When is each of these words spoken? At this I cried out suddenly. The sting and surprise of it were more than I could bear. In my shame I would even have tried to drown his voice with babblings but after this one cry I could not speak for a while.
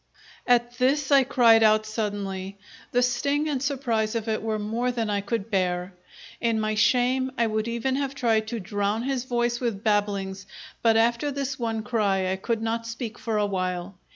At 0.47 0.79
this 0.79 1.11
I 1.11 1.23
cried 1.23 1.61
out 1.61 1.85
suddenly. 1.85 2.57
The 2.91 3.03
sting 3.03 3.47
and 3.47 3.61
surprise 3.61 4.15
of 4.15 4.27
it 4.27 4.41
were 4.41 4.57
more 4.57 4.91
than 4.91 5.11
I 5.11 5.21
could 5.21 5.51
bear. 5.51 5.93
In 6.39 6.59
my 6.59 6.73
shame 6.73 7.31
I 7.37 7.45
would 7.45 7.67
even 7.67 7.97
have 7.97 8.15
tried 8.15 8.47
to 8.47 8.59
drown 8.59 9.03
his 9.03 9.25
voice 9.25 9.59
with 9.59 9.83
babblings 9.83 10.47
but 10.81 10.97
after 10.97 11.29
this 11.29 11.59
one 11.59 11.83
cry 11.83 12.31
I 12.31 12.37
could 12.37 12.63
not 12.63 12.87
speak 12.87 13.19
for 13.19 13.37
a 13.37 13.45
while. 13.45 13.93